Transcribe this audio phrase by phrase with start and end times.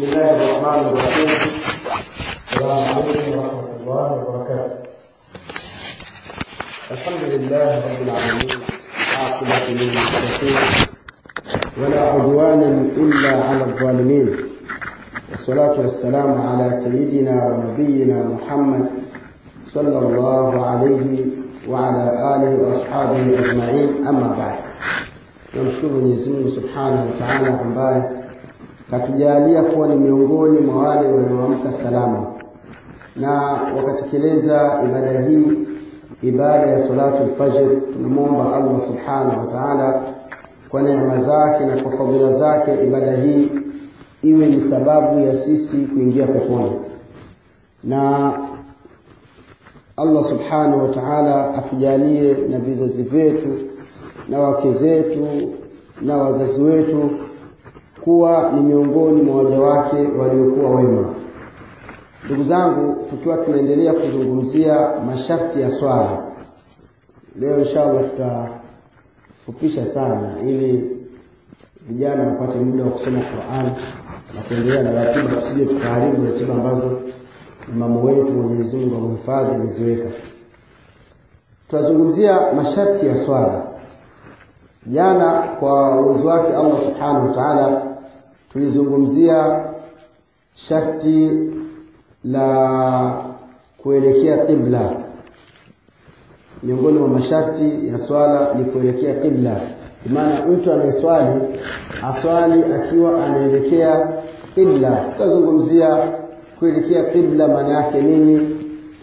[0.00, 1.28] بسم الله الرحمن الرحيم.
[2.52, 4.76] السلام عليكم ورحمة الله وبركاته.
[6.90, 8.60] الحمد لله رب العالمين
[9.20, 10.60] عاقبة للمتقين
[11.80, 12.62] ولا عدوان
[12.96, 14.28] إلا على الظالمين.
[15.30, 18.86] والصلاة والسلام على سيدنا ونبينا محمد
[19.74, 21.08] صلى الله عليه
[21.68, 22.04] وعلى
[22.34, 23.90] آله وأصحابه أجمعين.
[24.08, 24.56] أما بعد
[25.92, 28.02] Mwenyezi Mungu Subhanahu wa Ta'ala ambaye
[28.90, 32.26] katujalia kuwa ni miongoni mwa wale walioamka salama.
[33.16, 33.30] Na
[33.76, 35.46] wakatekeleza ibada hii
[36.22, 40.02] ibada ya salatu lfajiri tunamwomba Allah Subhanahu wa Ta'ala
[40.68, 43.50] kwa neema zake na kwa fadhila zake ibada hii
[44.22, 46.72] iwe ni sababu ya sisi kuingia peponi.
[47.84, 48.32] Na
[49.96, 53.56] Allah Subhanahu wa Ta'ala atujalie na vizazi vyetu
[54.28, 55.28] na wake zetu
[56.02, 57.10] na wazazi wetu
[58.04, 61.14] kuwa ni miongoni mwa waja wake waliokuwa wema.
[62.26, 66.18] Ndugu zangu, tukiwa tunaendelea kuzungumzia masharti ya swala,
[67.38, 70.96] leo inshallah tutafupisha sana ili
[71.88, 73.64] vijana wapate muda wa kusoma Qur'an
[74.34, 77.00] na kuendelea na ratiba, tusije tukaharibu ratiba ambazo
[77.72, 80.08] imamu wetu Mwenyezi Mungu amhifadhi ameziweka.
[81.68, 83.62] Tutazungumzia masharti ya swala
[84.86, 87.82] jana kwa uwezo wake Allah subhanahu wa ta'ala
[88.52, 89.64] tulizungumzia
[90.54, 91.30] sharti
[92.24, 93.24] la
[93.82, 94.92] kuelekea qibla.
[96.62, 99.56] Miongoni mwa masharti ya swala ni kuelekea qibla.
[100.06, 101.40] Maana mtu anayeswali
[102.02, 104.08] aswali akiwa anaelekea
[104.54, 104.90] qibla.
[105.12, 105.96] Tutazungumzia
[106.58, 108.56] kuelekea qibla maana yake nini?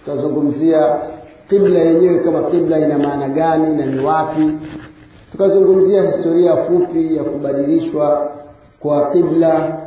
[0.06, 0.98] Tutazungumzia
[1.50, 4.52] qibla yenyewe kama qibla ina maana gani na ni wapi?
[5.32, 8.32] Tukazungumzia historia fupi ya kubadilishwa
[8.80, 9.78] kwa qibla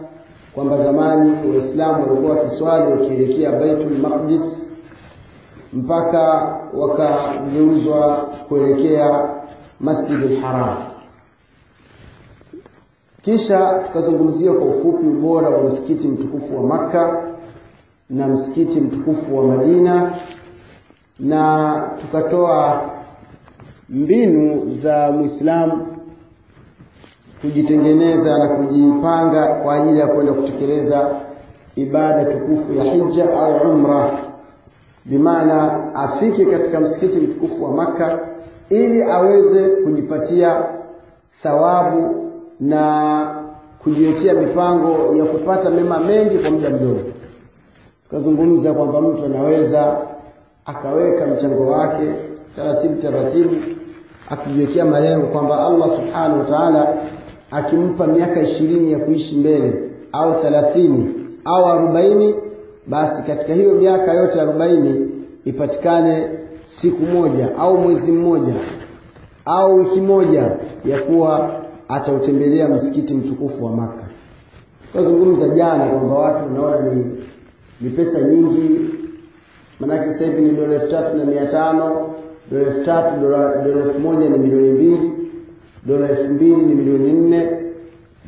[0.55, 4.71] kwamba zamani waislamu walikuwa wakiswali wakielekea baitul maqdis
[5.73, 8.17] mpaka wakageuzwa
[8.49, 9.29] kuelekea
[9.81, 10.77] masjid haram.
[13.23, 17.23] Kisha tukazungumzia kwa ufupi ubora wa msikiti mtukufu wa makka
[18.11, 20.13] na msikiti mtukufu wa madina
[21.19, 22.83] na tukatoa
[23.89, 25.87] mbinu za Muislamu
[27.41, 31.11] kujitengeneza na kujipanga kwa ajili ya kwenda kutekeleza
[31.77, 34.11] ibada tukufu ya hija au umra,
[35.05, 38.19] bimaana afike katika msikiti mtukufu wa Makka
[38.71, 40.65] ili aweze kujipatia
[41.43, 42.31] thawabu
[42.61, 43.35] na
[43.83, 47.01] kujiwekea mipango ya kupata mema mengi kwa muda mdogo.
[48.05, 49.97] Tukazungumza kwamba mtu anaweza
[50.65, 52.05] akaweka mchango wake
[52.57, 53.57] taratibu taratibu
[54.31, 56.95] akijiwekea malengo kwamba Allah subhanahu wa ta'ala
[57.51, 61.07] akimpa miaka ishirini ya kuishi mbele au thelathini
[61.45, 62.35] au arobaini
[62.87, 65.11] basi katika hiyo miaka yote arobaini
[65.45, 66.29] ipatikane
[66.65, 68.55] siku moja au mwezi mmoja
[69.45, 70.53] au wiki moja
[70.85, 74.05] ya kuwa atautembelea msikiti mtukufu wa Maka.
[74.87, 77.05] Tukazungumza jana kwamba watu unaona ni,
[77.81, 78.81] ni pesa nyingi,
[79.81, 82.15] maanake sasa hivi ni dola elfu tatu na mia tano
[82.51, 85.11] dola elfu tatu dola elfu moja ni milioni mbili
[85.87, 87.49] dola elfu mbili ni milioni nne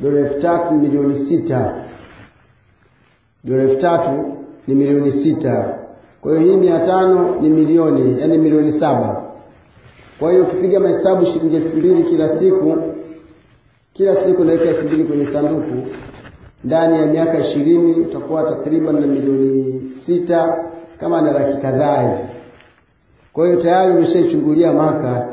[0.01, 1.73] dola elfu tatu ni milioni sita.
[3.43, 4.37] Dola elfu tatu
[4.67, 5.77] ni milioni sita.
[6.21, 9.23] Kwa hiyo hii mia tano ni milioni yani milioni saba.
[10.19, 12.77] Kwa hiyo ukipiga mahesabu shilingi elfu mbili kila siku
[13.93, 15.87] kila siku naweka elfu mbili kwenye sanduku
[16.63, 20.57] ndani ya miaka ishirini utakuwa takriban na milioni sita
[20.99, 22.29] kama na laki kadhaa hivi.
[23.33, 25.27] Kwa hiyo tayari umeshaichungulia Maka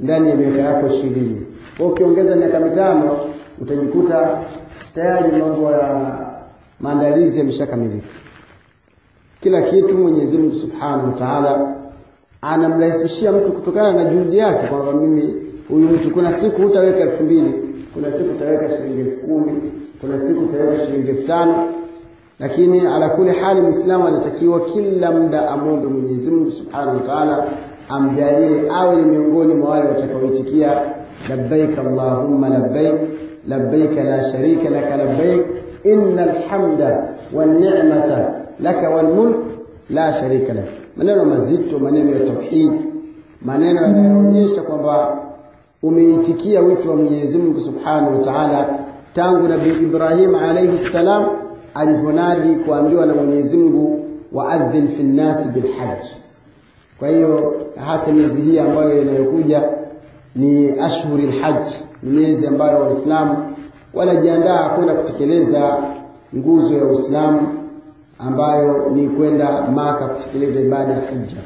[0.00, 1.46] ndani ya miaka yako ishirini.
[1.78, 3.10] Kwa ukiongeza miaka mitano
[3.60, 4.38] utajikuta
[4.94, 6.16] tayari mambo ya
[6.80, 8.06] maandalizi yameshakamilika.
[9.40, 11.16] Kila kitu Mwenyezi Mungu Subhanahu wa
[12.42, 15.34] anamrahisishia mtu kutokana na juhudi yake kwamba mimi
[15.68, 17.54] huyu mtu kuna siku utaweka elfu mbili
[17.94, 21.68] kuna siku utaweka shilingi elfu kumi kuna siku utaweka shilingi elfu tano
[22.40, 27.04] lakini ala kuli hali muislamu anatakiwa kila muda amwombe Mwenyezi Mungu Subhanahu wa
[27.88, 30.70] amjalie awe ni miongoni mwa wale watakaoitikia
[31.30, 32.94] labbaik allahumma labbaik
[33.48, 35.46] labbaik la sharika laka labbaik
[35.84, 39.36] innal hamda wan ni'mata laka wal mulk
[39.90, 40.64] la sharika lak
[40.96, 42.72] maneno mazito maneno ya tauhid
[43.44, 45.18] maneno yanayoonyesha kwamba
[45.82, 48.68] umeitikia wito wa Mwenyezi Mungu Subhanahu wa Ta'ala
[49.12, 51.24] tangu Nabii Ibrahim alayhi salam
[51.74, 56.04] alivyonadi kuambiwa na Mwenyezi Mungu waadhin fi nnasi bilhajj.
[57.02, 57.54] Kwa hiyo
[57.86, 59.62] hasa miezi hii ambayo inayokuja
[60.36, 63.56] ni ashhuri lhaji ni miezi ambayo Waislamu
[63.94, 65.78] wanajiandaa kwenda kutekeleza
[66.36, 67.48] nguzo ya Uislamu
[68.18, 71.36] ambayo ni kwenda Maka kutekeleza ibada ya hija.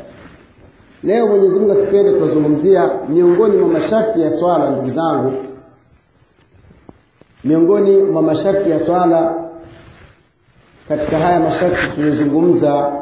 [1.05, 5.33] Leo Mwenyezi Mungu akipenda tutazungumzia miongoni mwa masharti ya swala, ndugu zangu,
[7.45, 9.35] miongoni mwa masharti ya swala.
[10.89, 12.93] Katika haya masharti tuliyozungumza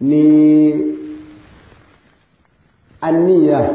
[0.00, 0.89] ni
[3.00, 3.68] ania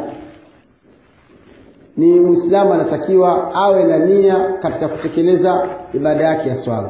[1.98, 6.90] ni Muislamu anatakiwa awe na nia katika kutekeleza ibada yake ya swala.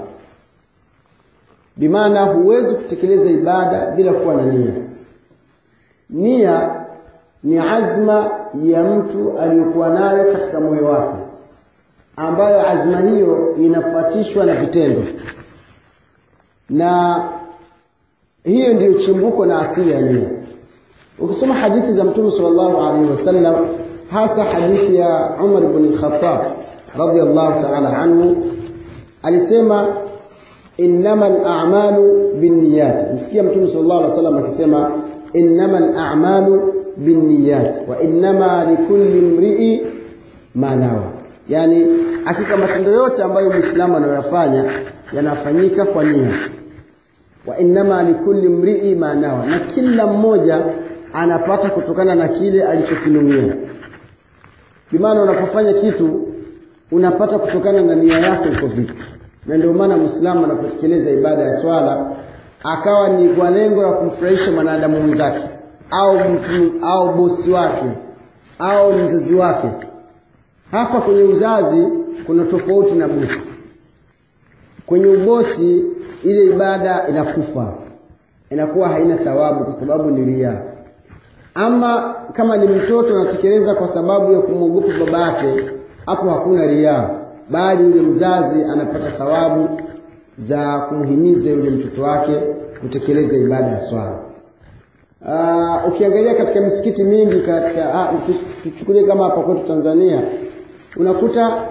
[1.77, 4.73] Bimaana huwezi kutekeleza ibada bila kuwa na nia.
[6.09, 6.69] Nia
[7.43, 8.31] ni azma
[8.63, 11.17] ya mtu aliyokuwa nayo katika moyo wake,
[12.15, 15.03] ambayo azma hiyo inafuatishwa na vitendo,
[16.69, 17.21] na
[18.43, 20.29] hiyo ndiyo chimbuko na asili ya nia.
[21.19, 23.55] Ukisoma hadithi za Mtume sallallahu alaihi wasallam
[24.11, 26.39] hasa hadithi ya Umar ibn al-Khattab
[26.97, 28.35] radiyallahu ta'ala anhu
[29.23, 29.87] alisema
[30.77, 33.13] innamal a'malu binniyat.
[33.15, 34.91] Msikia Mtume sallallahu alaihi wasallam akisema
[35.33, 39.81] innamal a'malu binniyat wa innama likulli imri'i
[40.55, 41.03] ma nawa,
[41.49, 41.87] yani
[42.25, 44.81] hakika matendo yote ambayo Muislamu anayoyafanya
[45.13, 46.49] yanafanyika kwa nia.
[47.47, 50.65] Wa innama likulli imri'i ma nawa, na kila mmoja
[51.15, 53.55] anapata kutokana na kile alichokinuia
[54.91, 56.27] bimaana unapofanya kitu
[56.91, 58.93] unapata kutokana na nia yako iko vipi.
[59.45, 62.11] Na ndio maana muislamu anapotekeleza ibada ya swala
[62.63, 65.43] akawa ni kwa lengo la kumfurahisha mwanadamu mwenzake
[65.91, 67.85] au mtu au bosi wake
[68.59, 69.67] au mzazi wake.
[70.71, 71.87] Hapa kwenye uzazi
[72.25, 73.49] kuna tofauti na bosi.
[74.85, 75.85] Kwenye ubosi
[76.23, 77.73] ile ibada inakufa.
[78.49, 80.61] Inakuwa haina thawabu kwa sababu ni riaa
[81.55, 85.69] ama kama ni mtoto anatekeleza kwa sababu ya kumwogopa baba yake,
[86.05, 87.09] hapo hakuna riaa,
[87.49, 89.81] bali yule mzazi anapata thawabu
[90.37, 92.41] za kumhimiza yule mtoto wake
[92.81, 94.19] kutekeleza ibada ya swala.
[95.21, 98.09] Uh, ukiangalia katika misikiti mingi katika
[98.63, 100.21] tuchukulie kama hapa kwetu Tanzania,
[100.97, 101.69] unakuta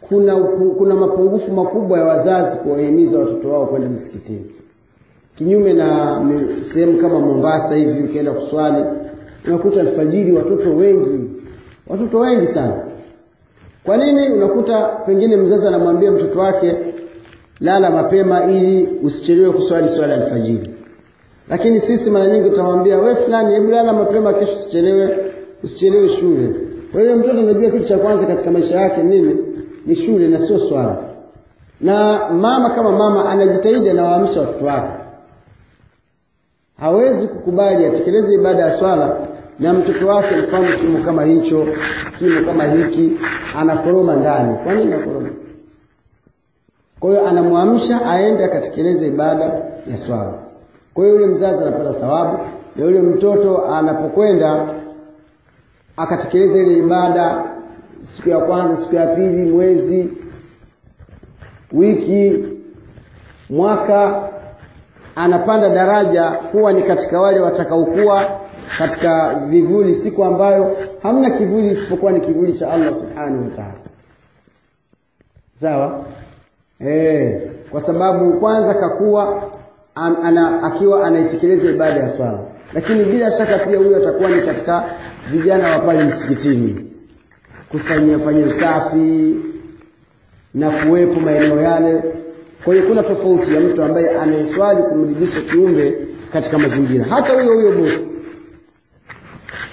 [0.00, 0.36] kuna
[0.78, 4.44] kuna mapungufu makubwa ya wazazi kuwahimiza watoto wao kwenda misikitini,
[5.36, 6.20] kinyume na
[6.62, 8.84] sehemu kama Mombasa hivi, ukienda kuswali
[9.46, 11.30] unakuta alfajiri watoto wengi.
[11.86, 12.74] Watoto wengi sana.
[13.84, 14.28] Kwa nini?
[14.28, 16.76] Unakuta pengine mzazi anamwambia mtoto wake
[17.60, 20.70] lala mapema ili usichelewe kuswali swala alfajiri.
[21.48, 25.16] Lakini sisi mara nyingi tutamwambia we fulani hebu lala mapema kesho usichelewe
[25.64, 26.54] usichelewe shule.
[26.92, 29.36] Kwa hiyo mtoto anajua kitu cha kwanza katika maisha yake nini?
[29.86, 30.98] Ni shule na sio swala.
[31.80, 34.92] Na mama kama mama anajitahidi anawaamsha watoto wake
[36.80, 39.16] hawezi kukubali atekeleze ibada ya swala
[39.58, 41.66] na mtoto wake mfano kimo kama hicho
[42.18, 43.12] kimo kama hiki
[43.56, 44.56] anakoroma ndani.
[44.64, 45.28] Kwa nini anakoroma
[47.00, 49.44] kwa hiyo anamwamsha aende akatekeleze ibada
[49.90, 50.32] ya swala.
[50.94, 52.38] Kwa hiyo yule mzazi anapata thawabu
[52.76, 54.66] na yule mtoto anapokwenda
[55.96, 57.44] akatekeleza ile ibada
[58.02, 60.08] siku ya kwanza siku ya pili mwezi
[61.72, 62.44] wiki
[63.50, 64.28] mwaka
[65.16, 68.40] anapanda daraja huwa ni katika wale watakaokuwa
[68.78, 73.74] katika vivuli siku ambayo hamna kivuli isipokuwa ni kivuli cha Allah subhanahu wa ta'ala.
[75.60, 76.04] Sawa?
[76.80, 77.40] Eh
[77.70, 79.42] kwa sababu kwanza kakuwa
[79.94, 82.38] an, ana, akiwa anaitekeleza ibada ya swala.
[82.72, 84.84] Lakini bila shaka pia huyo atakuwa ni katika
[85.30, 86.86] vijana wa pale msikitini.
[87.70, 89.36] Kufanyia fanyia usafi
[90.54, 92.02] na kuwepo maeneo yale
[92.64, 97.04] kwa hiyo kuna tofauti ya mtu ambaye anayeswali kumridhisha kiumbe katika mazingira.
[97.04, 98.16] Hata huyo huyo bosi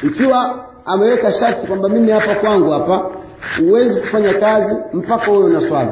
[0.03, 3.11] ikiwa ameweka sharti kwamba mimi hapa kwangu hapa
[3.59, 5.91] huwezi kufanya kazi mpaka wewe unaswali.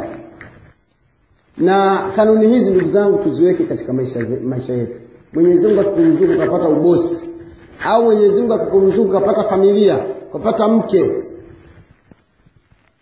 [1.57, 4.99] Na kanuni hizi ndugu zangu tuziweke katika maisha, maisha yetu.
[5.33, 7.29] Mwenyezi mungu akikuruzuku ukapata ubosi
[7.83, 11.11] au mwenyezi mungu akikuruzuku ukapata familia ukapata mke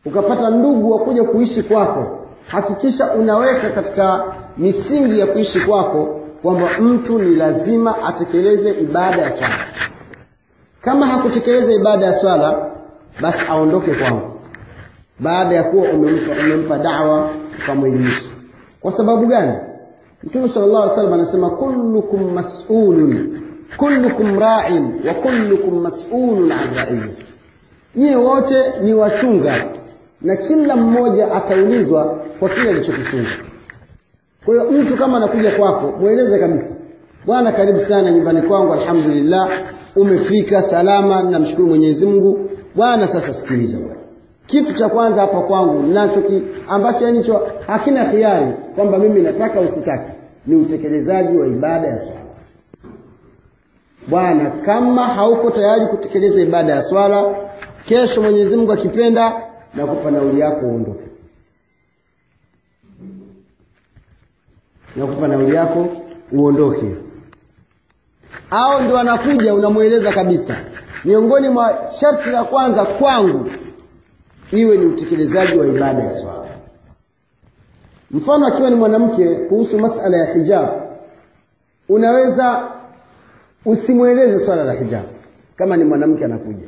[0.05, 4.23] ukapata ndugu wa kuja kuishi kwako hakikisha unaweka katika
[4.57, 9.67] misingi ya kuishi kwako kwamba mtu ni lazima atekeleze ibada ya swala.
[10.81, 12.71] Kama hakutekeleza ibada ya swala
[13.21, 14.29] basi aondoke kwangu.
[15.19, 17.29] Baada ya kuwa umempa, umempa dawa
[17.63, 18.29] ukamwelimisha
[18.81, 19.53] kwa sababu gani?
[20.23, 23.39] Mtume sallallahu alaihi wasallam anasema kullukum mas'ulun
[23.77, 27.07] kullukum ra'in wa kullukum mas'ulun an ra'iyya
[27.95, 29.65] nyie wote ni wachunga
[30.23, 33.29] na kila mmoja ataulizwa kwa kile alichokifunga.
[34.45, 36.73] kwa hiyo mtu kama anakuja kwako mweleze kabisa
[37.25, 39.49] bwana karibu sana nyumbani kwangu alhamdulillah
[39.95, 42.49] umefika salama namshukuru mwenyezi mungu.
[42.75, 43.77] Bwana sasa sikiliza.
[44.45, 46.23] Kitu cha kwanza hapa kwangu nacho
[46.69, 50.11] ambacho nicho hakina khiari kwamba mimi nataka usitaki
[50.47, 52.19] ni utekelezaji wa ibada ya swala.
[54.07, 57.35] Bwana kama hauko tayari kutekeleza ibada ya swala
[57.85, 59.41] kesho mwenyezi mungu akipenda
[59.75, 61.07] na kupa nauli uondoke.
[64.95, 65.87] Na kupa nauli yako
[66.31, 66.95] uondoke.
[68.49, 70.57] Au ndio anakuja unamweleza kabisa.
[71.05, 73.49] Miongoni mwa sharti la kwanza kwangu
[74.51, 76.43] iwe ni utekelezaji wa ibada ya swala.
[78.11, 80.69] Mfano akiwa ni mwanamke kuhusu masala ya hijab
[81.89, 82.67] unaweza
[83.65, 85.03] usimweleze swala la hijab.
[85.55, 86.67] Kama ni mwanamke anakuja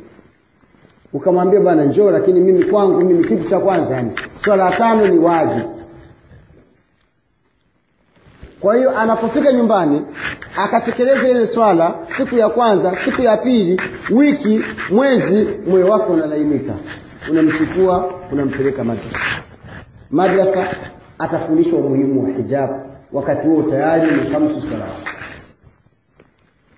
[1.15, 4.11] ukamwambia bwana njoo lakini mimi kwangu mimi kitu cha kwanza yani.
[4.43, 5.81] Swala tano ni wajibu.
[8.59, 10.01] Kwa hiyo anapofika nyumbani
[10.57, 16.73] akatekeleza ile swala siku ya kwanza siku ya pili wiki mwezi moyo wake unalainika.
[17.31, 19.19] Unamchukua unampeleka madrasa.
[20.11, 20.67] Madrasa
[21.19, 22.69] atafundishwa umuhimu wa hijab.
[23.13, 25.05] Wakati huo tayari ni salawat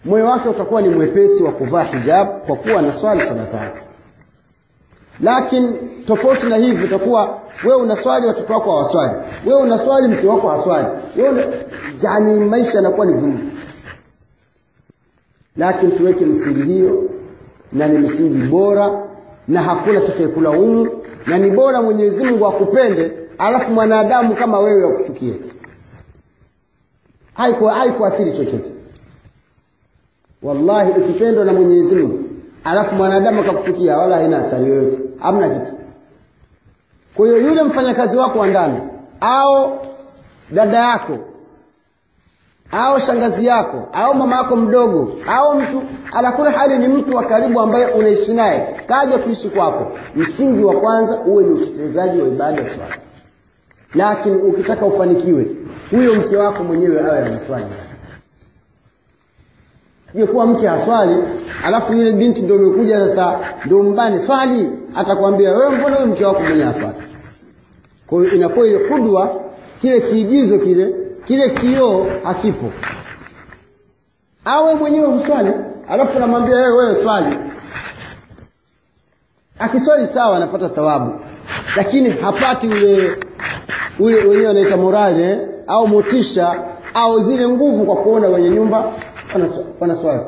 [0.06, 3.72] moyo wake utakuwa ni mwepesi wa kuvaa hijab kwa kuwa na swali swala tano
[5.22, 5.74] lakini
[6.08, 9.14] tofauti na hivi utakuwa wewe unaswali watoto wako hawaswali.
[9.46, 11.66] Wewe unaswali mke wako haswali wewe
[12.02, 13.40] yani maisha yanakuwa ni vurugu
[15.58, 17.10] lakini tuweke misingi hiyo
[17.72, 19.04] na ni misingi bora
[19.48, 20.90] na hakuna atakayekulaumu
[21.28, 25.34] na ni bora Mwenyezi Mungu akupende alafu mwanadamu kama wewe akuchukie.
[27.34, 28.72] Haikuathiri chochote.
[30.44, 32.27] Wallahi ukipendwa na Mwenyezi Mungu
[32.68, 34.98] alafu mwanadamu akakufikia, wala haina athari yoyote.
[35.20, 35.78] Hamna kitu.
[37.16, 38.80] Kwa hiyo yule mfanyakazi wako wa ndani
[39.22, 39.80] au
[40.52, 41.18] dada yako
[42.72, 45.84] au shangazi yako au mama yako mdogo au mtu
[46.14, 49.92] alakula hali ni mtu wa karibu ambaye unaishi naye kaja kuishi kwako.
[50.16, 52.96] Msingi wa kwanza uwe ni utekelezaji wa ibada ya swala.
[53.96, 55.46] Lakini ukitaka ufanikiwe
[55.92, 57.66] huyo mke wako mwenyewe awe anaswali
[60.26, 61.16] kuwa mke aswali
[61.64, 66.64] alafu yule binti ndio umekuja sasa ndio mbani swali atakwambia wewe mbona mke wako mwenye
[66.64, 66.98] aswali?
[68.08, 69.36] Kwa hiyo inakuwa ile kudwa
[69.82, 70.94] kile kiigizo kile
[71.26, 72.66] kile kioo hakipo.
[74.46, 75.52] Awe mwenyewe mswali
[75.90, 77.38] alafu namwambia wewe wewe swali.
[79.60, 81.12] Akiswali sawa anapata thawabu
[81.76, 83.18] lakini hapati ule
[84.00, 88.84] ule wenyewe anaita morale au motisha au zile nguvu kwa kuona wenye nyumba
[89.80, 90.22] wanaswali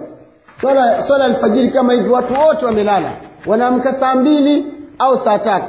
[0.62, 3.12] swala swala alfajiri kama hivi watu wote wamelala.
[3.46, 4.66] Wanaamka saa mbili
[5.00, 5.68] au saa tatu.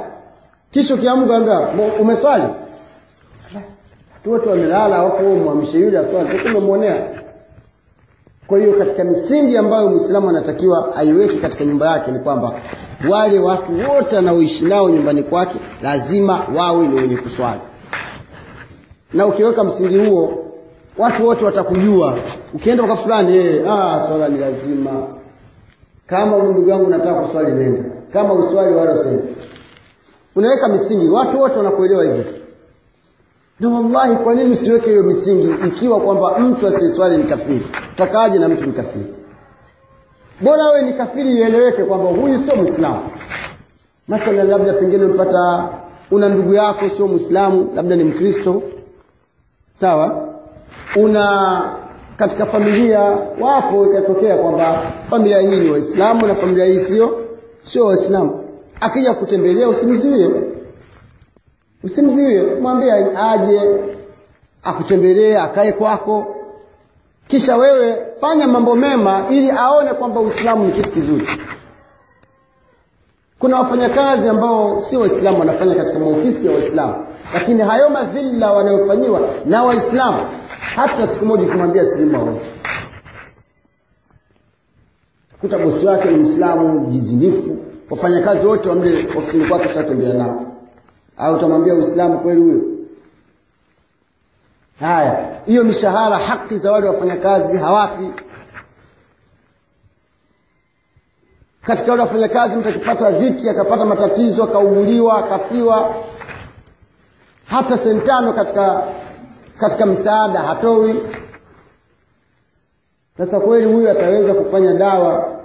[0.71, 1.67] Kisha ukiamka anga
[1.99, 2.43] umeswali?
[4.15, 6.29] Watu wote wamelala wako mwamshe yule aswali.
[6.49, 7.07] Umemwonea
[8.47, 12.51] kwa hiyo katika misingi ambayo Muislamu anatakiwa aiweke katika nyumba yake ni kwamba
[13.09, 17.61] wale watu wote anaoishi nao nyumbani kwake lazima wawe ni wenye kuswali.
[19.13, 20.40] Na ukiweka msingi huo
[20.97, 22.17] watu wote watakujua.
[22.53, 25.07] Ukienda kwa fulani eh ah swala ni lazima.
[26.07, 27.83] Kama ndugu yangu nataka kuswali nenda.
[28.13, 29.23] Kama uswali wala usende
[30.35, 31.07] unaweka misingi.
[31.07, 32.25] Watu wote wanakuelewa hivyo
[33.59, 37.61] na wallahi kwa nini usiweke hiyo misingi ikiwa kwamba mtu asiswali ni kafiri?
[37.93, 39.05] Utakaje na mtu ni kafiri?
[40.41, 42.99] Bora wewe ni kafiri ieleweke kwamba huyu sio muislamu.
[44.07, 45.69] Mathalan labda pengine umepata
[46.11, 48.61] una ndugu yako sio muislamu labda ni mkristo.
[49.73, 50.27] Sawa
[50.95, 51.61] una
[52.17, 52.99] katika familia
[53.39, 54.73] wapo ikatokea kwamba
[55.09, 57.21] familia hii ni waislamu na familia hii sio
[57.63, 58.43] sio waislamu.
[58.81, 60.29] Akija kutembelea usimzuie.
[61.83, 62.41] Usimzuie.
[62.61, 63.61] Mwambie aje
[64.63, 66.35] akutembelee akae kwako.
[67.27, 71.27] Kisha wewe fanya mambo mema ili aone kwamba uislamu ni kitu kizuri.
[73.39, 76.95] Kuna wafanyakazi ambao si waislamu wanafanya katika maofisi ya waislamu
[77.33, 80.17] lakini hayo madhila wanayofanyiwa na waislamu
[80.61, 82.39] hata siku moja ukimwambia silimu aone
[85.41, 87.57] kuta bosi wake ni mwislamu jizinifu.
[87.89, 90.45] Wafanyakazi wote wamle ofisini kwake tatembea nao.
[91.17, 92.61] Au utamwambia uislamu kweli huyo?
[94.79, 98.11] Haya hiyo mishahara haki za wale wafanyakazi hawapi.
[101.63, 105.95] Katika wale wafanyakazi mtu akipata dhiki akapata matatizo akauguliwa akafiwa.
[107.47, 108.83] Hata sentano katika
[109.61, 110.95] katika msaada hatowi.
[113.17, 115.39] sasa kweli huyu ataweza kufanya dawa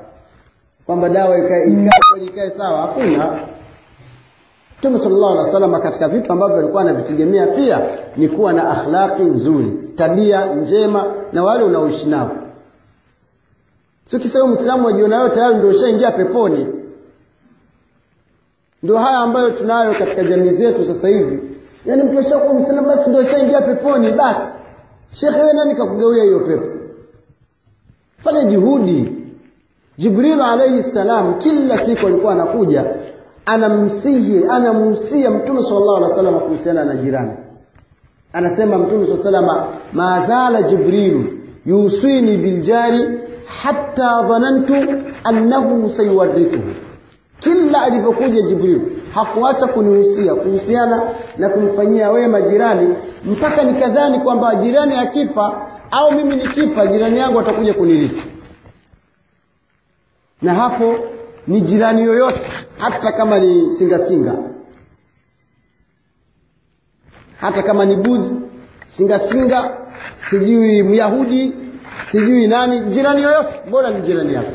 [0.87, 1.76] kwamba dawa ikae
[2.25, 3.38] ikae sawa hakuna
[4.78, 7.80] Mtume sallallahu alaihi wasallam katika vitu ambavyo alikuwa anavitegemea pia
[8.16, 12.30] ni kuwa na akhlaqi nzuri, tabia njema na wale unaoishi nao.
[14.06, 16.66] Sio kisema Muislamu ajiona wewe tayari ndio ushaingia peponi.
[18.82, 21.55] ndio haya ambayo tunayo katika jamii zetu sasa hivi
[21.87, 24.49] yaani mtu ashakuwa mwislamu basi ndio ashaingia peponi basi.
[25.12, 26.66] Shekhe wewe nani kakugawia hiyo pepo?
[28.19, 29.12] Fanya juhudi.
[29.99, 32.85] Jibril alaihi salam kila siku alikuwa anakuja
[33.47, 37.31] anamsihi anamhusia mtume sallallahu alaihi wasallam kuhusiana na jirani.
[38.33, 41.25] Anasema mtume saa salama ma zala jibrilu
[41.66, 43.21] yusini biljari
[43.62, 44.75] hatta dhanantu
[45.25, 46.69] annahu sayuwarithuhu
[47.40, 48.81] kila alivyokuja jibril
[49.14, 51.02] hakuacha kunihusia kuhusiana
[51.38, 57.75] na kumfanyia wema jirani mpaka nikadhani kwamba jirani akifa au mimi nikifa jirani yangu atakuja
[57.75, 58.23] kunirithi
[60.43, 60.95] na hapo
[61.47, 62.40] ni jirani yoyote
[62.78, 64.43] hata kama ni singasinga singa.
[67.40, 68.37] hata kama ni budhi
[68.87, 69.76] singasinga
[70.21, 71.55] sijui myahudi
[72.09, 74.52] sijui nani jirani yoyote bora ni jirani yako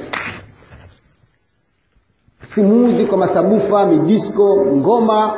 [2.51, 5.33] usimuudhi kwa masabufa midisko ngoma.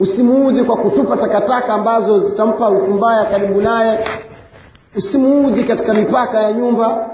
[0.00, 3.98] Usimuudhi kwa kutupa takataka ambazo zitampa harufu mbaya karibu naye.
[4.96, 7.08] Usimuudhi katika mipaka ya nyumba.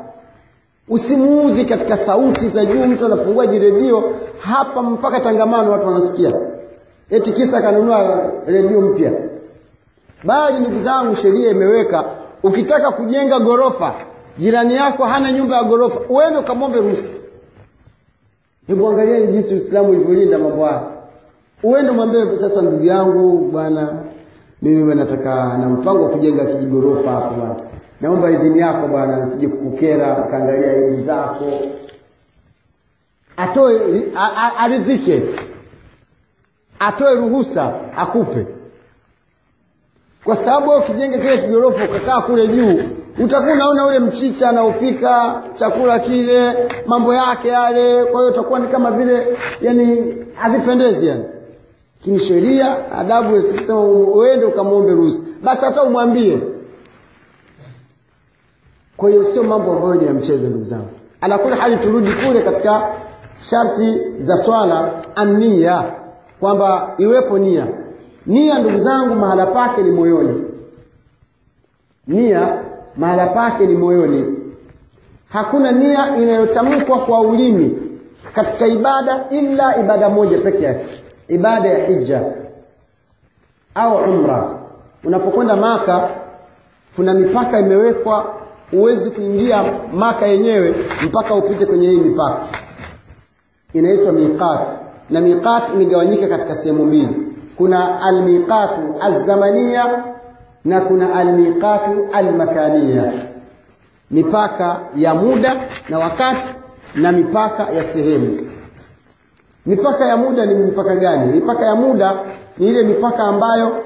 [0.88, 4.04] Usimuudhi katika sauti za juu mtu anafungua jiredio
[4.38, 6.32] hapa mpaka tangamano watu wanasikia.
[7.10, 9.12] Eti kisa kanunua redio mpya.
[10.24, 12.04] Bali ndugu zangu sheria imeweka
[12.42, 13.94] ukitaka kujenga gorofa
[14.38, 17.10] jirani yako hana nyumba ya gorofa uende ukamwombe ruhusa
[18.66, 20.82] hebu angalieni jinsi uislamu ulivyolinda mambo haya.
[21.62, 24.02] Uende mwambie sasa ndugu yangu bwana
[24.62, 27.54] mimi nataka na mpango wa kujenga kijigorofa hapo bwana.
[28.00, 31.44] Naomba idhini yako bwana nisije kukukera kaangalia elimu zako.
[33.36, 33.80] Atoe
[34.58, 35.22] aridhike.
[36.78, 38.46] Atoe ruhusa akupe.
[40.24, 42.82] Kwa sababu ukijenga kile kigorofa ukakaa kule juu
[43.18, 46.52] utakuwa unaona ule mchicha anaopika chakula kile
[46.86, 51.24] mambo yake yale kwa hiyo utakuwa ni kama vile yani havipendezi yani.
[52.00, 55.22] Lakini sheria adabu sema uende ukamwombe ruhusa.
[55.42, 56.38] Basi hata umwambie.
[58.96, 60.88] Kwa hiyo sio mambo ambayo ni ya mchezo ndugu zangu.
[61.20, 62.92] Ala kule hali turudi kule katika
[63.42, 65.84] sharti za swala ania
[66.40, 67.66] kwamba iwepo nia
[68.26, 70.44] nia ndugu zangu mahala pake ni moyoni.
[72.06, 72.63] Nia
[72.96, 74.24] mahala pake ni moyoni.
[75.28, 77.78] Hakuna nia inayotamkwa kwa ulimi
[78.32, 80.86] katika ibada ila ibada moja peke yake.
[81.28, 82.22] Ibada ya hija
[83.74, 84.50] au umra.
[85.04, 86.08] Unapokwenda maka
[86.96, 88.34] kuna mipaka imewekwa
[88.70, 92.40] huwezi kuingia maka yenyewe mpaka upite kwenye hii mipaka.
[93.72, 94.60] Inaitwa miqat.
[95.10, 97.16] Na miqat imegawanyika katika sehemu mbili.
[97.56, 100.04] Kuna almiqatu alzamania
[100.64, 103.12] na kuna almiqatu almakania
[104.10, 106.46] mipaka ya muda na wakati
[106.94, 108.50] na mipaka ya sehemu.
[109.66, 111.32] Mipaka ya muda ni mipaka gani?
[111.32, 112.16] Mipaka ya muda
[112.58, 113.84] ni ile mipaka ambayo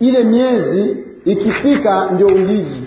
[0.00, 2.82] ile miezi ikifika ndio uhiji.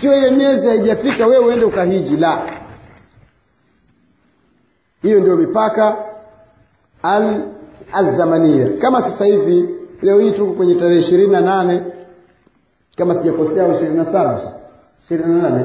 [0.00, 2.42] Sio ile miezi haijafika wewe uende ukahiji la.
[5.02, 5.96] Hiyo ndio mipaka
[7.02, 7.42] al
[7.92, 9.68] azamania kama sasa hivi
[10.02, 11.82] leo hii tuko kwenye tarehe ishirini na nane
[13.00, 14.40] kama sijakosea au ishirini na saba
[15.04, 15.64] ishirini na nane.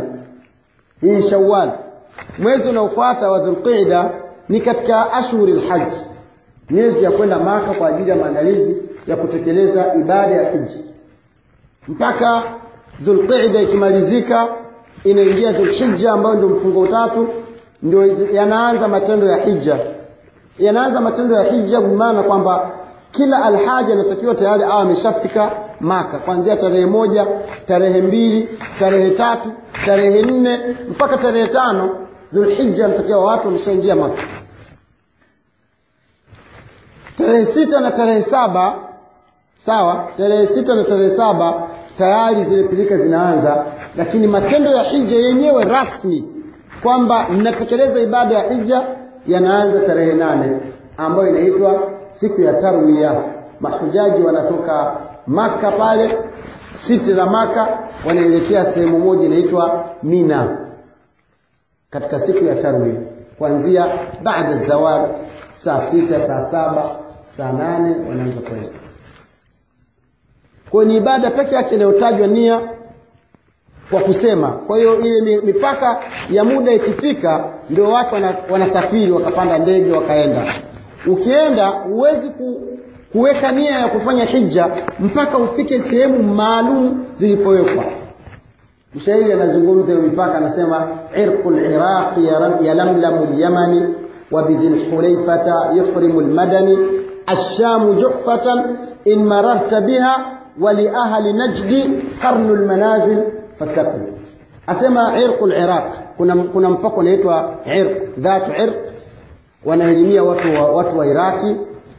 [1.01, 1.71] Hii Shawwal.
[2.39, 4.09] Mwezi unaofuata wa Dhulqa'da
[4.49, 5.95] ni katika ashhuri lhaji
[6.69, 10.83] miezi ya kwenda maka kwa ajili ya maandalizi ya kutekeleza ibada ya hiji
[11.87, 12.43] mpaka
[12.99, 14.47] Dhulqa'da ikimalizika
[15.03, 17.27] inaingia dhulhija ambayo ndio mfungo tatu
[17.83, 19.77] ndio yanaanza matendo ya hija
[20.59, 22.71] yanaanza matendo ya hija maana kwamba
[23.15, 27.27] kila alhaji anatakiwa tayari awe ameshafika maka kuanzia tarehe moja
[27.65, 28.49] tarehe mbili
[28.79, 29.51] tarehe tatu
[29.85, 31.89] tarehe nne mpaka tarehe tano
[32.33, 34.21] dhulhija anatakiwa watu wameshaingia maka.
[37.17, 38.75] Tarehe sita na tarehe saba
[39.57, 43.65] sawa tarehe sita na tarehe saba tayari zile pilika zinaanza.
[43.97, 46.23] Lakini matendo ya hija yenyewe rasmi
[46.83, 48.87] kwamba ninatekeleza ibada ya hija
[49.27, 50.59] yanaanza tarehe nane
[50.97, 53.21] ambayo inaitwa siku ya tarwiya
[53.59, 54.95] mahujaji wanatoka
[55.27, 56.17] maka pale
[56.73, 60.57] siti la maka wanaelekea sehemu moja inaitwa mina
[61.89, 63.01] katika siku ya tarwiya
[63.37, 63.85] kuanzia
[64.23, 65.07] baada zawal
[65.51, 66.95] saa sita saa saba
[67.37, 68.69] saa nane wanaanza kwenda.
[70.69, 72.61] Kwa ni ibada peke yake inayotajwa nia
[73.89, 74.47] kwa kusema.
[74.47, 75.99] Kwa hiyo ile mipaka
[76.29, 78.15] ya muda ikifika ndio watu
[78.49, 80.41] wanasafiri wakapanda ndege wakaenda
[81.07, 82.61] Ukienda huwezi ku,
[83.11, 87.83] kuweka nia ya kufanya hija mpaka ufike sehemu maalum zilipowekwa.
[88.95, 90.87] Mshairi anazungumza hiyo mipaka, anasema
[91.23, 92.27] irqu liraqi
[92.61, 93.83] yalamlamu lyamani
[94.31, 94.65] wa bidhi
[95.77, 96.77] yuhrimu lmadani
[97.27, 100.25] ashamu juhfatan in mararta biha
[100.61, 101.89] waliahli najdi
[102.21, 103.17] qarnu lmanazil
[103.59, 104.13] fastaqbil.
[104.67, 108.75] Asema irqu liraq, kuna, kuna mpaka unaitwa irq dhatu irq
[109.65, 111.55] wanaelimia watu wa, watu wa Iraki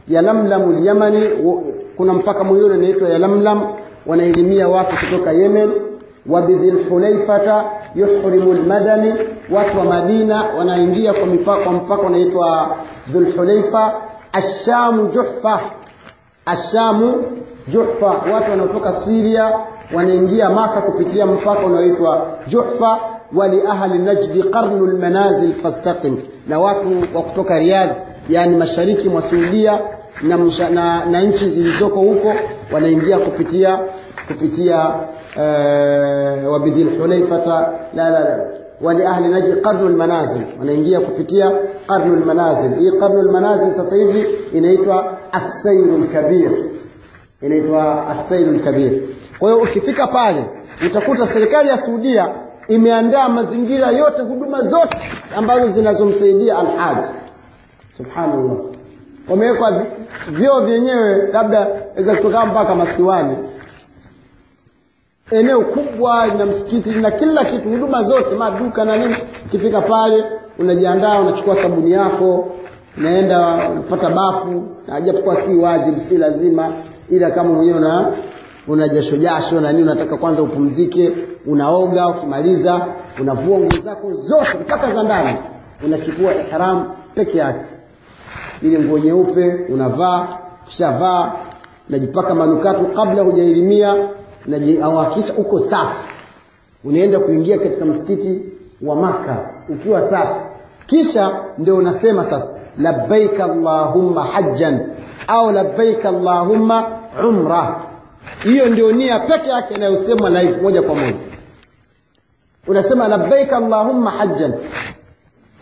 [0.07, 1.21] Yalamlamu al-Yamani
[1.97, 3.61] kuna mpaka mwingine unaitwa yalamlam
[4.05, 5.71] wanaelimia watu kutoka Yemen
[6.29, 9.13] wa bidhil hulaifata yuhrimu al-madani
[9.51, 12.75] watu wa Madina wanaingia kwa mipaka mpaka unaitwa
[13.07, 13.93] dhulhulaifa
[14.33, 15.59] ash-sham juhfa
[16.45, 17.13] ash-sham
[17.67, 18.07] juhfa.
[18.33, 19.53] Watu wanaotoka Syria
[19.93, 22.99] wanaingia maka kupitia mpaka unaoitwa juhfa
[23.35, 26.17] wali ahli najdi qarnu lmanazil fastaqim.
[26.47, 27.91] Na watu wa kutoka Riyadh
[28.29, 29.79] yani mashariki mwa Saudia
[30.23, 32.33] na, na, nchi zilizoko huko
[32.73, 33.79] wanaingia kupitia
[34.27, 34.87] kupitia
[35.35, 38.45] uh, wabidhil hulaifata la la la.
[38.81, 41.51] Wali ahli naji qarnu almanazil wanaingia kupitia
[41.87, 42.75] qarnu almanazil.
[42.79, 46.51] Hii qarnu lmanazil sasa hivi inaitwa as-sayrul kabir
[47.41, 48.59] inaitwa as-sayrul
[49.39, 50.45] kwa hiyo ukifika pale
[50.85, 52.29] utakuta serikali ya Saudia
[52.67, 54.97] imeandaa mazingira yote huduma zote
[55.35, 57.07] ambazo zinazomsaidia alhaji
[57.97, 58.57] subhanallah.
[59.29, 59.83] Wamewekwa
[60.31, 63.37] vyoo vyenyewe labda weza kutoka mpaka masiwani.
[65.31, 69.15] Eneo kubwa na msikiti na kila kitu huduma zote maduka na nini.
[69.45, 70.23] Ukifika pale
[70.59, 72.47] unajiandaa unachukua sabuni yako
[72.97, 76.73] unaenda unapata bafu na japokuwa si wajibu si lazima
[77.09, 78.11] ila kama mwenyewe una
[78.67, 81.13] una jasho jasho na unataka kwanza upumzike
[81.45, 82.85] unaoga ukimaliza
[83.21, 85.37] unavua nguo zako zote mpaka za ndani
[85.85, 87.65] unachukua ihram peke yake.
[88.61, 90.27] Ile nguo nyeupe unavaa
[90.65, 91.31] kishavaa
[91.89, 93.95] najipaka manukato kabla hujailimia
[94.47, 96.07] unajihakikisha uko safi.
[96.83, 98.41] Unaenda kuingia katika msikiti
[98.81, 99.37] wa maka
[99.69, 100.39] ukiwa safi.
[100.85, 102.49] Kisha ndio unasema sasa
[102.79, 104.79] labbaik allahumma hajjan
[105.27, 106.85] au labbaik allahumma
[107.29, 107.81] umra
[108.43, 111.17] hiyo ndio nia peke yake inayosemwa live moja kwa moja.
[112.67, 114.53] Unasema labbaik allahumma hajjan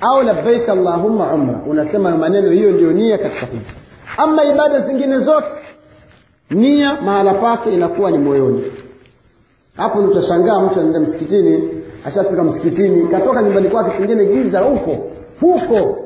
[0.02, 1.60] au labbaik allahumma umra.
[1.68, 3.66] Unasema maneno hiyo ndio nia katika hija
[4.18, 5.48] ama ibada zingine zote
[6.50, 8.64] nia mahala pake inakuwa ni moyoni.
[9.78, 11.70] Hapo utashangaa mtu anaenda msikitini
[12.06, 14.98] ashafika msikitini katoka nyumbani kwake pengine giza huko
[15.40, 16.02] huko.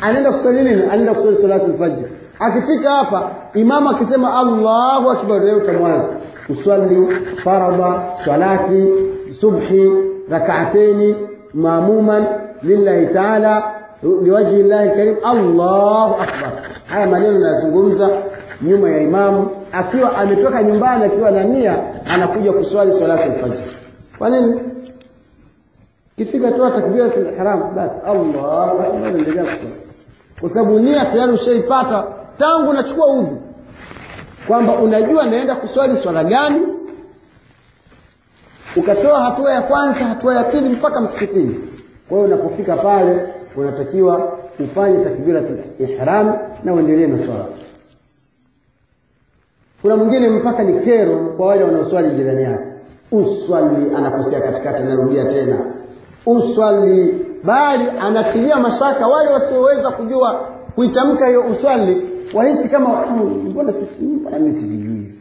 [0.00, 0.82] Anaenda kusali nini?
[0.82, 2.04] Anaenda kusali salatu alfajr
[2.38, 6.08] akifika hapa imamu akisema Allahu akbar leo utamwanza
[6.48, 7.06] uswali
[7.44, 8.88] faradha salati
[9.30, 9.92] subhi
[10.30, 11.16] rak'ataini
[11.54, 12.24] maamuman
[12.62, 13.74] lillahi ta'ala
[14.22, 16.52] liwajhi llahi karim Allahu akbar.
[16.86, 18.10] Haya maneno yanazungumza
[18.62, 19.50] nyuma ya imamu.
[19.72, 21.78] Akiwa ametoka nyumbani akiwa na nia
[22.14, 23.62] anakuja kuswali salatu alfajr.
[24.18, 24.60] Kwa nini?
[26.16, 29.44] Kifika tu takbiratul ihram basi Allahu akbar ndio
[30.40, 32.04] kwa sababu nia tayari ushaipata
[32.38, 33.38] tangu nachukua udhu
[34.46, 36.60] kwamba unajua naenda kuswali swala gani
[38.76, 41.54] ukatoa hatua ya kwanza hatua ya pili mpaka msikitini.
[42.08, 47.44] Kwa hiyo unapofika pale unatakiwa ufanye takbiratul ihram na uendelee na swala.
[49.82, 52.64] Kuna mwingine mpaka ni kero kwa wale wanaoswali jirani yake.
[53.12, 55.58] Uswali anakosea katikati anarudia tena.
[56.26, 60.34] Uswali bali anatilia mashaka wale wasioweza kujua
[60.74, 62.02] kuitamka hiyo uswali
[62.34, 63.06] wahisi kama
[63.50, 65.12] mbona sisi mbona mimi sivijui?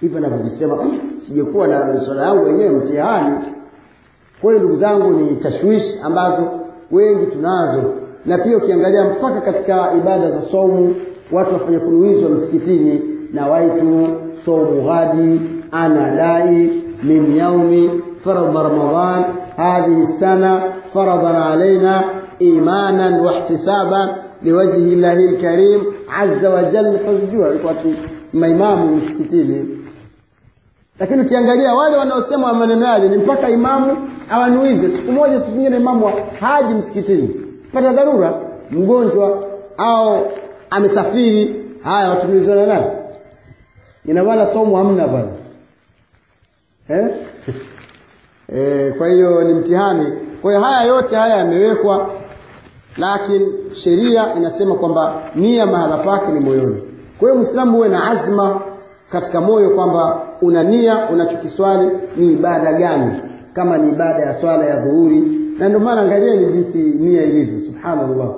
[0.00, 3.34] Hivyo anavyosema hmm, sijakuwa na swala yangu wenyewe mtihani.
[4.40, 6.48] Kwa ndugu zangu, ni tashwishi ambazo
[6.90, 7.82] wengi tunazo,
[8.26, 10.94] na pia ukiangalia mpaka katika ibada za saumu
[11.32, 13.00] watu wafanya kunuizwa msikitini
[13.32, 14.08] na waitu
[14.44, 15.40] saumu ghadi
[15.72, 17.90] ana dai min yaumi
[18.24, 19.24] faradha ramadhan
[19.56, 20.62] hadhihi sana
[20.94, 22.02] faradhan alaina
[22.38, 25.80] imanan wahtisaba liwajhi llahi lkarim
[26.14, 27.74] azza wa jalla kuzijua alikuwa
[28.32, 29.82] maimamu msikitini
[30.98, 34.88] lakini ukiangalia wale wanaosema maneno yale ni mpaka imamu awanuize.
[34.88, 37.30] Siku moja siku nyingine imamu haji msikitini.
[37.72, 39.44] Pata dharura mgonjwa
[39.76, 40.32] au
[40.70, 42.86] amesafiri haya watumizana nani?
[44.06, 45.28] Ina maana somo hamna bwana.
[46.88, 47.06] Eh?
[48.56, 50.12] eh, kwa hiyo ni mtihani.
[50.42, 52.10] Kwa hiyo haya yote haya yamewekwa
[52.96, 56.82] lakini sheria inasema kwamba nia mahala pake ni moyoni.
[57.18, 58.60] Kwa hiyo Muislamu huwe na azma
[59.10, 63.12] katika moyo kwamba una nia unachokiswali ni ibada gani,
[63.52, 65.20] kama ni ibada ya swala ya dhuhuri.
[65.58, 68.28] Na ndio maana angalieni jinsi nia ilivyo, subhanallah.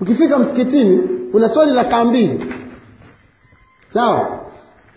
[0.00, 0.98] Ukifika msikitini
[1.32, 2.44] kuna swali rakaa mbili,
[3.86, 4.28] sawa?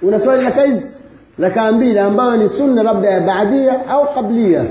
[0.02, 0.91] Una swali rakaa hizi
[1.39, 4.65] rakaa mbili ambayo ni sunna labda ya baadia au qablia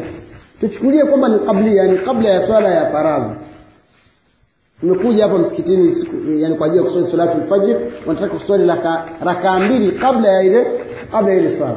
[0.61, 3.35] tuchukulie kwamba ni qablia yani kabla ya swala ya faradhi
[4.83, 9.93] umekuja hapa msikitini siku, yani kwa ajili ya kuswali salatu alfajr kuswali raka, raka mbili
[9.93, 10.67] kabla ya ile
[11.13, 11.77] kabla ya ile swala.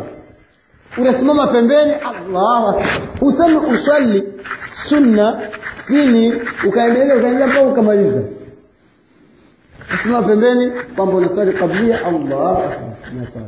[0.97, 2.87] Unasimama pembeni Allahu akbar.
[3.21, 4.23] Useme uswali
[4.73, 5.41] sunna
[5.89, 6.33] dini
[6.67, 8.21] ukaendelea ukaendelea mpaka ukamaliza.
[9.93, 13.43] Usimama pembeni kwamba unaswali kablia Allahu akbar.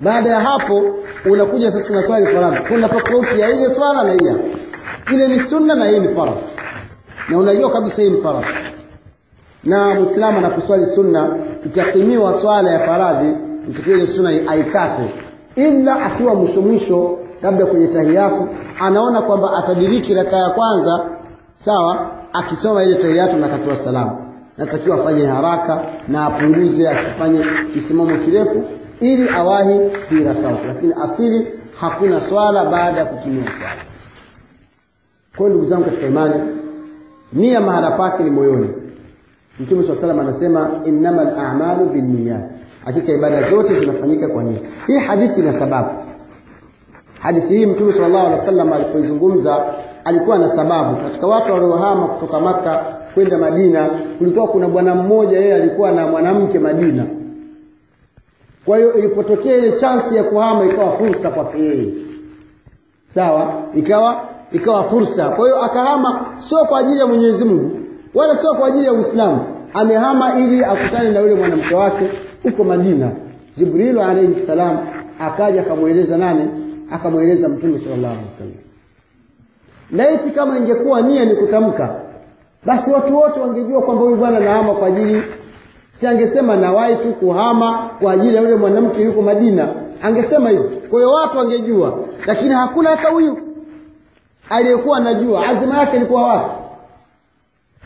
[0.00, 4.34] Baada ya hapo unakuja sasa unaswali faradhi kuna tofauti ya ile swala na ile.
[5.12, 6.40] Ile ni sunna na hii ni faradhi
[7.30, 8.46] na unajua kabisa hii ni faradhi.
[9.64, 13.36] Na muislamu anaposwali sunna ikakimiwa swala ya faradhi
[13.86, 15.02] ile sunna aikate
[15.56, 18.48] ila akiwa mwisho mwisho labda kwenye tahiyatu
[18.80, 21.04] anaona kwamba atadiriki raka ya kwanza
[21.54, 24.16] sawa akisoma ile tahiyatu na katoa salamu.
[24.58, 28.64] Natakiwa afanye haraka na apunguze asifanye kisimamo kirefu
[29.00, 31.46] ili awahi fi rakaa lakini asili
[31.80, 33.82] hakuna swala baada ya kutimia swala.
[35.36, 36.34] Kwa ndugu zangu katika imani
[37.32, 38.68] nia mahala pake ni moyoni.
[39.60, 42.40] Mtume swalla salam anasema innamal a'malu binniyat.
[42.84, 44.58] Hakika ibada zote zinafanyika kwa nia.
[44.86, 45.88] Hii hadithi ina sababu.
[47.20, 49.64] Hadithi hii mtume sallallahu alaihi wasallam alipoizungumza
[50.04, 50.96] alikuwa na sababu.
[50.96, 53.88] Katika watu waliohama kutoka maka kwenda Madina
[54.18, 57.06] kulikuwa kuna bwana mmoja yeye alikuwa na mwanamke Madina.
[58.64, 61.92] Kwa hiyo ilipotokea ile chansi ya kuhama ikawa fursa kwake yeye.
[63.14, 63.52] Sawa?
[63.74, 64.20] Ikawa
[64.52, 65.28] ikawa fursa.
[65.28, 67.80] Kwa hiyo akahama sio kwa ajili ya Mwenyezi Mungu
[68.14, 69.44] wala sio kwa ajili ya Uislamu.
[69.74, 72.04] Amehama ili akutane na yule mwanamke wake
[72.42, 73.10] huko Madina.
[73.56, 74.78] Jibrilu alayhi salam
[75.20, 76.48] akaja akamweleza nani?
[76.90, 78.16] Akamweleza Mtume sallallahu
[79.92, 81.94] laiti kama ingekuwa nia ni kutamka
[82.66, 85.22] basi watu wote wangejua kwamba huyu bwana nahama kwa ajili
[86.00, 89.68] si angesema nawahi tu kuhama kwa ajili ya yule mwanamke yuko Madina.
[90.02, 90.70] Angesema hivyo.
[90.90, 93.38] Kwa hiyo watu wangejua lakini hakuna hata huyu
[94.50, 96.50] aliyekuwa anajua azima yake ilikuwa wapi?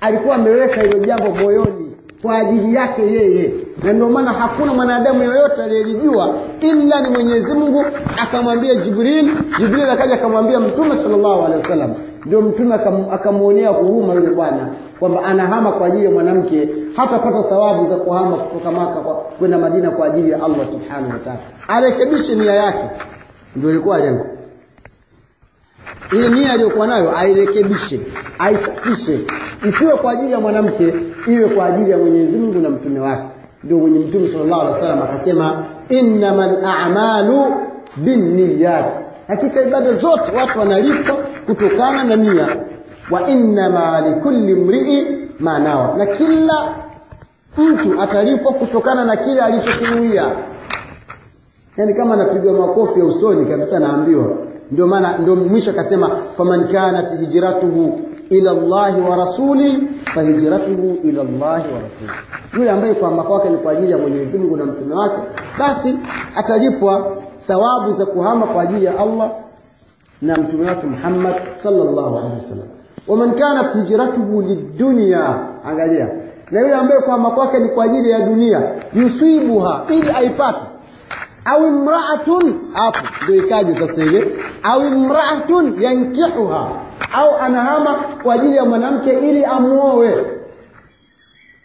[0.00, 3.54] Alikuwa ameweka hilo jambo moyoni kwa ajili yake yeye.
[3.82, 7.84] Na ndio maana hakuna mwanadamu yoyote aliyelijua ila ni Mwenyezi Mungu
[8.22, 9.36] akamwambia Jibril.
[9.58, 11.94] Jibril akaja akamwambia Mtume salllahu alehi wasallam.
[12.26, 12.74] Ndio mtume
[13.10, 18.70] akamwonea huruma yule bwana kwamba anahama kwa ajili ya mwanamke hatapata thawabu za kuhama kutoka
[18.70, 19.00] maka
[19.38, 22.84] kwenda Madina kwa ajili ya Allah subhanahu wataala arekebishe nia yake.
[23.56, 24.26] Ndio ilikuwa lengo
[26.12, 28.00] ile nia aliyokuwa nayo airekebishe
[28.38, 29.18] aisafishe.
[29.68, 30.94] Isiwe kwa ajili ya mwanamke
[31.26, 33.22] iwe kwa ajili ya Mwenyezi Mungu na mtume wake.
[33.64, 37.54] Ndio mwenye mtume sallallahu alaihi wasallam akasema innamal a'malu
[37.96, 38.86] binniyat.
[39.28, 42.48] Hakika ibada zote watu wanalipwa kutokana na nia.
[43.10, 45.06] Wa innama likulli mri'i
[45.40, 45.96] ma nawa.
[45.98, 46.74] Na kila
[47.58, 50.36] mtu atalipwa kutokana na kile alichokinuia.
[51.76, 54.24] Yani kama anapigwa makofi ya usoni kabisa naambiwa
[54.70, 58.00] ndio maana ndio mwisho akasema faman kanat hijratuhu
[58.30, 61.42] ila Allah wa rasuli fahijratuhu ila Allah
[61.74, 62.10] wa rasuli.
[62.58, 65.16] Yule ambaye kwamba kwake ni kwa ajili ya Mwenyezi Mungu na mtume wake
[65.58, 65.98] basi
[66.36, 69.30] atalipwa thawabu za kuhama kwa ajili ya Allah
[70.22, 72.68] na mtume wake Muhammad sallallahu alaihi wasallam.
[73.08, 76.08] Waman kanat hijratuhu lidunya angalia.
[76.50, 78.62] Na yule ambaye kwamba kwake ni kwa ajili ya dunia
[78.94, 80.58] yusibuha ili aipate
[81.44, 86.68] au imra'atun hapo ndio ikaje sasa ile au imra'atun yankihuha
[87.12, 90.24] au anahama kwa ajili ya mwanamke ili amuoe.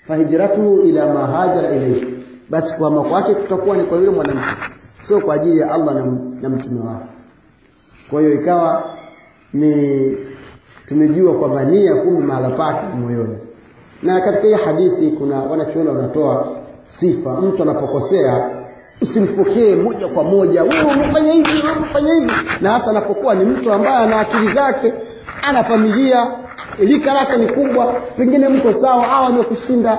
[0.07, 1.69] Fahijratuhu ila ma hajara
[2.49, 4.45] basi kuhama kwake kutakuwa ni kwa yule mwanamke
[5.01, 6.05] sio kwa ajili ya Allah na,
[6.41, 7.05] na mtume wake.
[8.09, 8.83] Kwa hiyo ikawa
[9.53, 10.17] ni
[10.87, 13.37] tumejua kwamba nia kumbe mahala pake moyoni.
[14.03, 16.47] Na katika hii hadithi kuna wanachuoni wanatoa
[16.85, 18.58] sifa mtu anapokosea
[19.01, 20.63] usimpokee moja kwa moja.
[20.63, 22.31] Wewe umefanya hivi wewe umefanya hivi.
[22.61, 24.93] Na hasa anapokuwa ni mtu ambaye ana akili zake
[25.41, 26.31] ana familia
[26.79, 27.85] lika lake ni kubwa
[28.17, 29.97] pengine mko sawa au amekushinda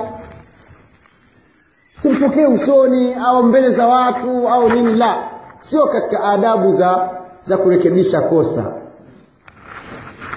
[1.99, 5.23] simpokee usoni au mbele za watu au nini la.
[5.59, 7.09] Sio katika adabu za
[7.41, 8.73] za kurekebisha kosa.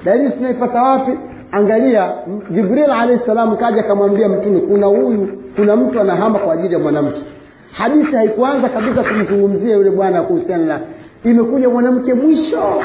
[0.05, 1.19] Dalili tunaipata wapi?
[1.53, 2.13] Angalia
[2.51, 7.23] jibril alayhi salam kaja akamwambia mtume kuna huyu kuna mtu anahama kwa ajili ya mwanamke
[7.77, 10.81] hadithi haikuanza kabisa kumzungumzia yule bwana kuhusiana na
[11.25, 12.83] imekuja mwanamke mwisho.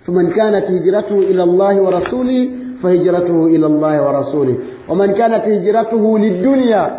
[0.00, 4.60] Faman kanat hijratuhu ila llahi wa rasuli fahijratuhu ila llahi wa rasuli.
[4.88, 6.90] Waman kanat hijratuhu lidunya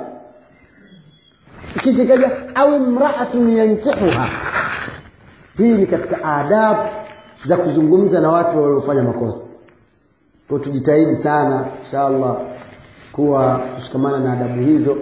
[1.84, 4.30] kisha kaja au imra'atun yankihuha.
[5.58, 6.80] Hii ni katika adabu
[7.46, 9.48] za kuzungumza na watu waliofanya makosa.
[10.50, 12.38] Kwa tujitahidi sana inshallah
[13.12, 14.98] kuwa kushikamana na adabu hizo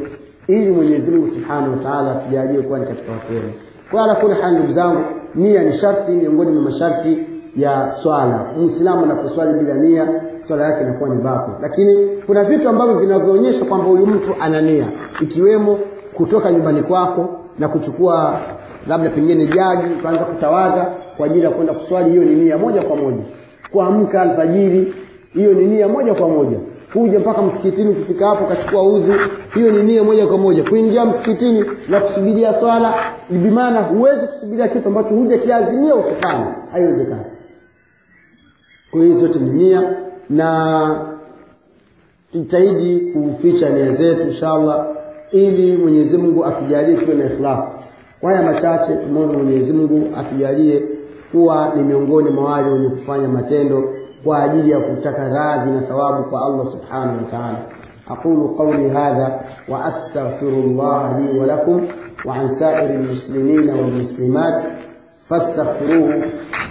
[0.47, 3.49] ili Mwenyezi Mungu Subhanahu wa Ta'ala tujalie kuwa ni katika watu wema.
[3.91, 5.01] Kwa ala kuli hali ndugu zangu,
[5.36, 7.17] nia ni sharti miongoni mwa masharti
[7.55, 8.45] ya swala.
[8.58, 10.08] Muislamu anaposwali bila nia
[10.41, 11.51] swala yake inakuwa ni bafu.
[11.62, 14.86] lakini kuna vitu ambavyo vinavyoonyesha kwamba huyu mtu ana nia
[15.21, 15.79] ikiwemo
[16.13, 18.39] kutoka nyumbani kwako na kuchukua
[18.88, 22.95] labda pengine jagi ukaanza kutawadha kwa ajili ya kwenda kuswali hiyo ni nia moja kwa
[22.95, 23.23] moja
[23.71, 24.93] kuamka alfajiri
[25.34, 26.58] hiyo ni nia moja kwa moja
[26.93, 29.13] kuja mpaka msikitini ukifika hapo ukachukua udhu
[29.54, 30.63] hiyo ni nia moja kwa moja.
[30.63, 32.93] Kuingia msikitini na kusubiria swala
[33.30, 37.21] bimaana huwezi kusubiria kitu ambacho huja kiazimia ukifanya haiwezekani.
[38.91, 39.95] Kwa hiyo zote ni nia
[40.30, 41.06] na
[42.32, 44.86] tujitahidi kuficha nia zetu inshallah
[45.32, 47.76] ili Mwenyezi Mungu atujalie tuwe na ikhlasi
[48.21, 50.84] kwa haya machache tumwombe Mwenyezi Mungu atujalie
[51.32, 53.93] kuwa ni miongoni mwa wale wenye kufanya matendo
[54.25, 57.57] kwa ajili ya kutaka radhi na thawabu kwa Allah subhanahu wa ta'ala.
[58.07, 61.88] أقول قولي هذا وأستغفر الله لي ولكم
[62.25, 64.63] وعن سائر المسلمين والمسلمات
[65.25, 66.23] فاستغفروه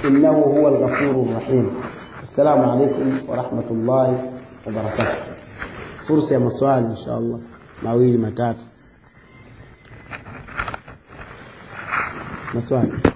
[0.04, 1.74] إنه هو الغفور الرحيم
[2.22, 4.08] السلام عليكم ورحمة الله
[4.66, 5.18] وبركاته
[6.06, 7.40] فرصة مسؤال إن شاء الله
[7.82, 8.60] mawili matatu.
[12.54, 13.13] Maswali.